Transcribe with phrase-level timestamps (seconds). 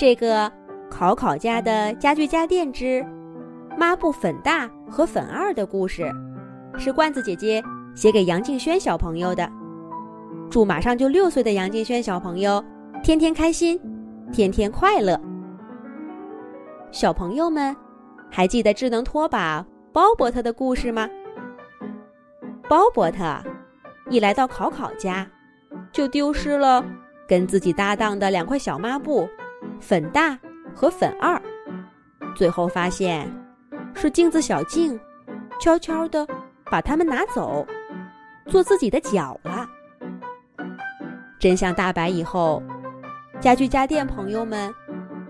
[0.00, 0.50] 这个
[0.90, 3.04] 考考家的家具家电之
[3.76, 6.10] 抹布粉大和粉二的故事，
[6.78, 7.62] 是罐子姐姐
[7.94, 9.46] 写给杨静轩小朋友的。
[10.50, 12.64] 祝马上就六岁的杨静轩小朋友
[13.02, 13.78] 天天开心，
[14.32, 15.20] 天天快乐。
[16.90, 17.76] 小朋友们，
[18.30, 19.62] 还记得智能拖把
[19.92, 21.06] 鲍伯特的故事吗？
[22.70, 23.22] 鲍伯特
[24.08, 25.28] 一来到考考家，
[25.92, 26.82] 就丢失了
[27.28, 29.28] 跟自己搭档的两块小抹布。
[29.80, 30.38] 粉大
[30.74, 31.40] 和粉二，
[32.36, 33.28] 最后发现
[33.94, 34.98] 是镜子小静
[35.60, 36.26] 悄悄的
[36.70, 37.66] 把它们拿走，
[38.46, 39.66] 做自己的脚了。
[41.38, 42.62] 真相大白以后，
[43.40, 44.72] 家具家电朋友们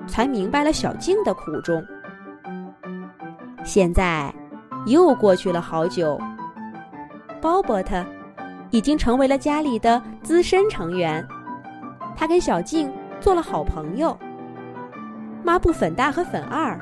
[0.06, 1.82] 才明白了小静的苦衷。
[3.64, 4.34] 现在
[4.86, 6.18] 又过去了好久，
[7.40, 8.04] 鲍伯特
[8.70, 11.26] 已经成为了家里的资深成员，
[12.16, 14.18] 他跟小静做了好朋友。
[15.50, 16.78] 抹布粉大和粉二，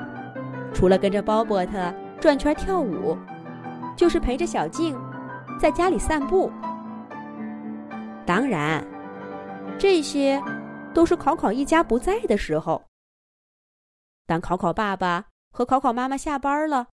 [0.75, 3.17] 除了跟着鲍伯特转圈跳舞，
[3.97, 4.95] 就是陪着小静
[5.59, 6.51] 在家里散步。
[8.27, 8.85] 当然，
[9.79, 10.39] 这些
[10.93, 12.85] 都是考考一家不在的时候。
[14.27, 16.89] 当考考爸爸和考考妈妈下班了，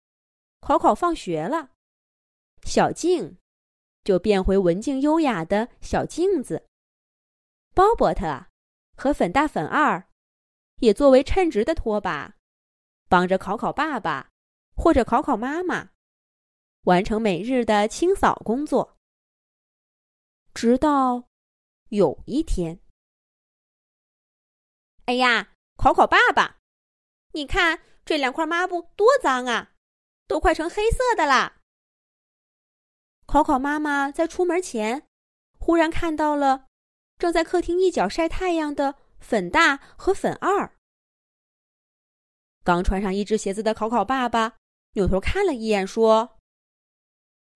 [0.62, 1.70] 考考放学了，
[2.62, 3.38] 小静
[4.04, 6.68] 就变回文静优雅的小镜子。
[7.74, 8.46] 鲍伯特
[8.96, 10.06] 和粉大粉二。
[10.84, 12.36] 也作为称职的拖把，
[13.08, 14.32] 帮着考考爸爸
[14.76, 15.92] 或者考考妈妈
[16.82, 18.98] 完成每日的清扫工作。
[20.54, 21.30] 直到
[21.88, 22.82] 有一天，
[25.06, 26.58] 哎呀，考考爸爸，
[27.32, 29.72] 你看这两块抹布多脏啊，
[30.28, 31.62] 都快成黑色的啦！
[33.26, 35.08] 考考妈妈在出门前，
[35.58, 36.68] 忽然看到了
[37.18, 39.03] 正在客厅一角晒太阳的。
[39.24, 40.78] 粉大和粉二，
[42.64, 44.58] 刚穿上一只鞋子的考考爸爸
[44.92, 46.38] 扭头看了一眼，说：“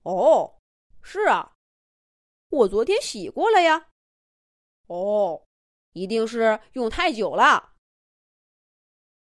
[0.04, 0.60] 哦，
[1.04, 1.54] 是啊，
[2.50, 3.89] 我昨天洗过了呀。
[4.88, 5.45] 哦，
[5.92, 7.73] 一定是用太久了。”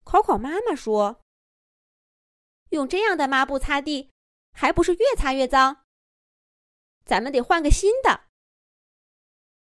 [0.05, 1.21] 考考妈妈说
[2.71, 4.09] ：“用这样的抹布擦地，
[4.53, 5.83] 还不是越擦越脏？
[7.05, 8.27] 咱们得换个新的。”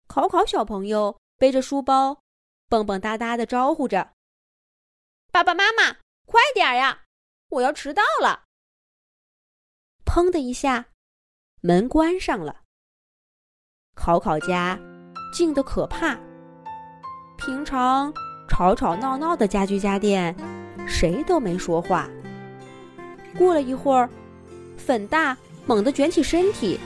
[0.09, 2.24] 考考小朋友背着书包。
[2.69, 4.13] 蹦蹦哒哒的招呼着
[5.31, 7.03] ：“爸爸妈妈，快点呀，
[7.51, 8.45] 我要迟到了！”
[10.05, 10.87] 砰的一下，
[11.61, 12.63] 门关上了。
[13.95, 14.79] 考考家
[15.33, 16.19] 静得可怕，
[17.37, 18.13] 平常
[18.49, 20.35] 吵吵闹闹的家居家电，
[20.89, 22.09] 谁都没说话。
[23.37, 24.09] 过了一会儿，
[24.77, 25.37] 粉大
[25.67, 26.81] 猛地卷起身体，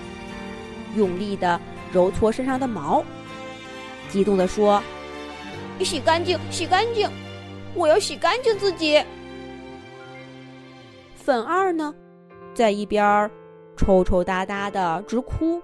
[0.96, 1.58] 用力的
[1.92, 3.02] 揉搓身上的毛，
[4.10, 4.82] 激动地说。
[5.84, 7.08] 洗干净，洗干净！
[7.74, 9.02] 我要洗干净自己。
[11.14, 11.94] 粉二呢，
[12.54, 13.30] 在一边
[13.76, 15.62] 抽抽搭搭的直哭。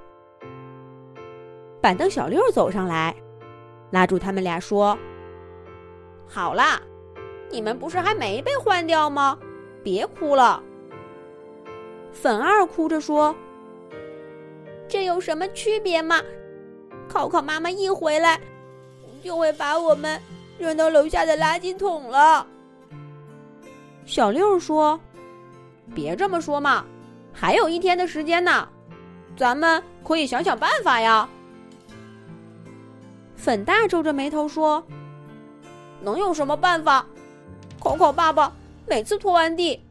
[1.80, 3.14] 板凳小六走上来，
[3.90, 4.96] 拉住他们俩说
[6.26, 6.80] ：“好啦，
[7.50, 9.38] 你们不是还没被换掉吗？
[9.82, 10.62] 别哭了。”
[12.12, 13.34] 粉二哭着说
[14.86, 16.20] ：“这有什么区别吗？
[17.08, 18.40] 考考妈妈一回来。”
[19.24, 20.20] 就会把我们
[20.58, 22.46] 扔到楼下的垃圾桶了。
[24.04, 25.00] 小六说
[25.94, 26.84] ：“别这么说嘛，
[27.32, 28.68] 还有一天的时间呢，
[29.34, 31.26] 咱们可以想想办法呀。”
[33.34, 34.84] 粉大皱着眉头说
[36.02, 37.06] ：“能有什么办法？
[37.80, 38.52] 考考爸爸
[38.86, 39.82] 每次拖完地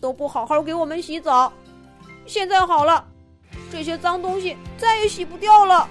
[0.00, 1.52] 都不好好给我们洗澡，
[2.24, 3.06] 现在好了，
[3.70, 5.86] 这些脏东西再也洗不掉了。”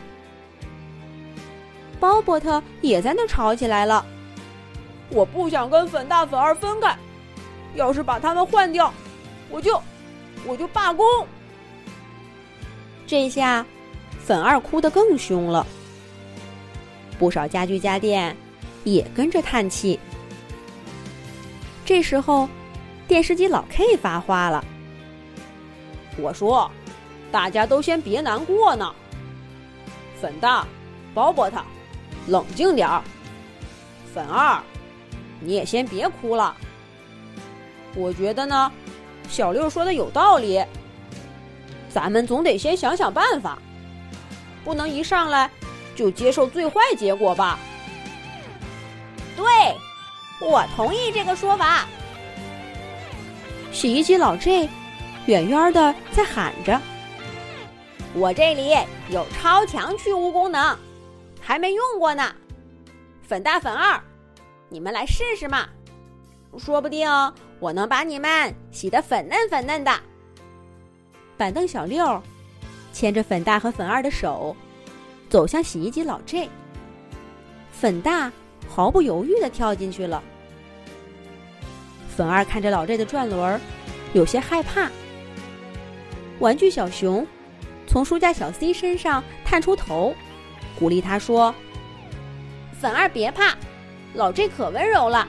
[2.00, 4.06] 鲍伯特也在那吵起来了。
[5.09, 6.97] 我不想跟粉大粉二分开，
[7.75, 8.94] 要是把他们换掉，
[9.50, 9.81] 我就
[10.46, 11.06] 我就罢工。
[13.06, 13.66] 这下，
[14.19, 15.66] 粉二哭得更凶了。
[17.18, 18.35] 不少家具家电
[18.84, 19.97] 也跟着叹气。
[21.85, 22.49] 这时候，
[23.08, 24.64] 电视机老 K 发话了
[26.20, 26.70] ：“我说，
[27.32, 28.94] 大家都先别难过呢。
[30.20, 30.67] 粉大，
[31.14, 31.64] 鲍伯特。”
[32.28, 33.02] 冷静点儿，
[34.14, 34.62] 粉二，
[35.40, 36.56] 你也先别哭了。
[37.96, 38.72] 我觉得呢，
[39.29, 40.64] 小六说的有道理。
[41.90, 43.58] 咱们总得先想想办法，
[44.64, 45.50] 不能一上来
[45.96, 47.58] 就接受最坏结果吧？
[49.35, 49.46] 对，
[50.40, 51.88] 我同意这个说法。
[53.72, 54.70] 洗衣机老 J
[55.28, 56.80] 远远的在喊着
[58.14, 58.76] ：“我这里
[59.09, 60.78] 有超强去污功能。”
[61.47, 62.35] 还没用过呢，
[63.26, 63.97] 粉大粉二，
[64.67, 65.66] 你们来试试嘛，
[66.58, 67.09] 说不定
[67.61, 69.90] 我能把你们洗得粉嫩粉嫩的。
[71.38, 72.22] 板凳小六
[72.91, 74.53] 牵着粉大和粉二的手，
[75.29, 76.49] 走向洗衣机老 J。
[77.72, 78.29] 粉大
[78.67, 80.22] 毫不犹豫的跳进去了。
[82.14, 83.58] 粉二看着老 J 的转轮，
[84.11, 84.91] 有些害怕。
[86.40, 87.26] 玩具小熊
[87.88, 90.14] 从书架小 C 身上探出头，
[90.79, 91.53] 鼓励他说
[92.79, 93.56] ：“粉二别怕，
[94.14, 95.28] 老 J 可温柔了，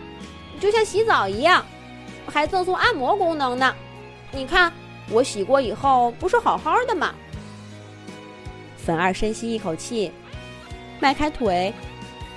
[0.60, 1.64] 就像洗澡一样，
[2.26, 3.74] 还赠送按摩功能呢。
[4.32, 4.72] 你看。”
[5.10, 7.14] 我洗过以后不是好好的吗？
[8.76, 10.12] 粉二深吸一口气，
[11.00, 11.72] 迈开腿，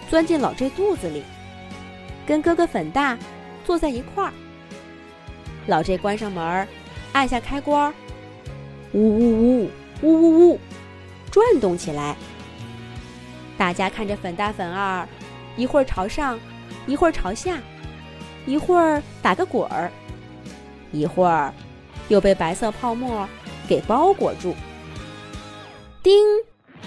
[0.10, 1.22] 钻进老 J 肚子里，
[2.25, 3.18] 跟哥哥粉大
[3.66, 4.31] 坐在一块儿。
[5.68, 6.66] 老 J 关上门，
[7.12, 7.94] 按下开关，
[8.94, 9.69] 呜呜呜
[10.02, 10.60] 呜呜呜，
[11.30, 12.16] 转动起来。
[13.62, 15.08] 大家看着粉大粉二，
[15.56, 16.40] 一会儿朝上，
[16.88, 17.60] 一会儿朝下，
[18.48, 19.92] 一会儿打个滚儿，
[20.92, 21.54] 一会儿。
[22.08, 23.30] 又被白色泡沫
[23.68, 24.56] 给包裹住。
[26.02, 26.12] 叮，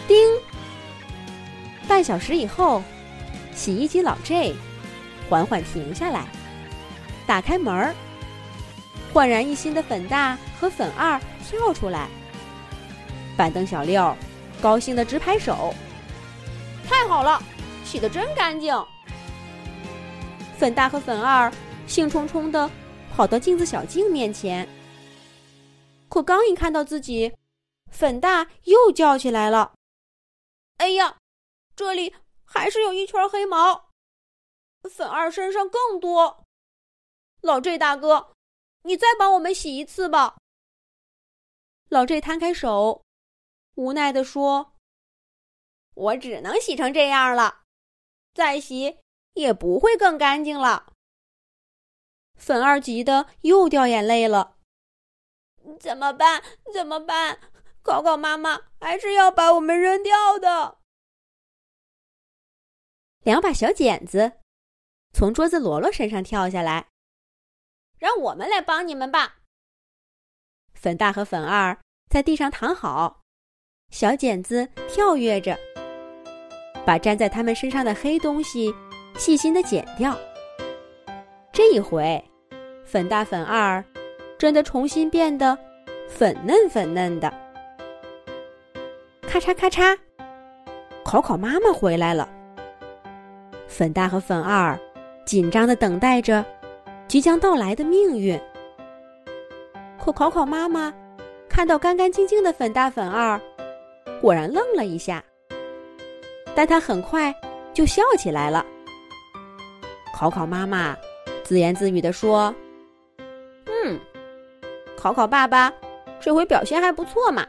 [0.09, 0.17] 叮。
[1.87, 2.83] 半小时以后，
[3.55, 4.53] 洗衣机老 J
[5.31, 6.27] 缓缓停下来，
[7.25, 7.95] 打开门儿，
[9.13, 12.09] 焕然一新的粉大和粉二跳出来。
[13.37, 14.13] 板凳小六
[14.61, 15.73] 高兴的直拍手
[16.95, 17.43] ：“太好了，
[17.85, 18.73] 洗的真干净！”
[20.57, 21.53] 粉大和粉二
[21.89, 22.71] 兴冲冲的
[23.13, 24.67] 跑到镜子小镜面前。
[26.09, 27.35] 可刚一看到自己，
[27.91, 29.75] 粉大又叫起来了
[30.79, 31.17] ：“哎呀，
[31.75, 32.15] 这里
[32.45, 33.91] 还是有一圈黑毛！
[34.89, 36.45] 粉二身上更多。
[37.41, 38.31] 老 J 大哥，
[38.83, 40.37] 你再帮我们洗一次吧。”
[41.91, 43.03] 老 J 摊开手，
[43.75, 44.74] 无奈的说
[45.95, 47.63] ：“我只能洗成这样了，
[48.35, 48.99] 再洗
[49.33, 50.93] 也不会更干净了。”
[52.37, 54.57] 粉二急得又掉眼泪了。
[55.81, 56.43] 怎么办？
[56.73, 57.39] 怎么办？
[57.83, 60.79] 考考妈妈还是要把我们扔掉的。
[63.21, 64.41] 两把小剪子
[65.13, 66.89] 从桌子罗罗身上跳下来，
[67.99, 69.39] 让我们来帮你们吧。
[70.75, 71.79] 粉大和粉二
[72.11, 73.23] 在地上躺好，
[73.91, 75.59] 小剪子跳跃着，
[76.85, 78.75] 把粘在他们身上的黑东西
[79.17, 80.17] 细心的剪掉。
[81.53, 82.23] 这一回，
[82.85, 83.85] 粉大粉二。
[84.37, 85.57] 真的重新变得
[86.09, 87.33] 粉嫩粉嫩的。
[89.23, 89.97] 咔嚓咔嚓，
[91.05, 92.29] 考考妈妈回来了。
[93.69, 94.79] 粉大和粉二
[95.25, 96.45] 紧张的等待着
[97.09, 98.39] 即将到来的命运。
[99.99, 100.93] 可考考妈妈
[101.49, 103.41] 看到干干净净的粉大粉二，
[104.21, 105.25] 果然愣了一下，
[106.55, 107.35] 但他很快
[107.73, 108.65] 就笑起来了。
[110.15, 110.97] 考考妈妈
[111.43, 112.55] 自言自语的说
[113.67, 113.99] ：“嗯。”
[114.97, 115.73] 考考爸爸，
[116.19, 117.47] 这回表现还不错嘛！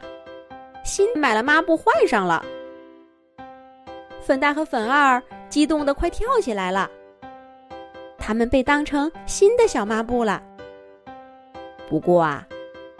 [0.84, 2.44] 新买了抹布换上了。
[4.20, 6.90] 粉大和粉二激动的快跳起来了，
[8.18, 10.42] 他们被当成新的小抹布了。
[11.88, 12.46] 不过啊，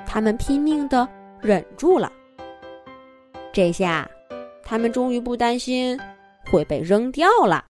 [0.07, 1.07] 他们拼命的
[1.41, 2.11] 忍住了。
[3.53, 4.09] 这下，
[4.67, 5.99] 他们终于不担心
[6.51, 7.65] 会被扔掉了。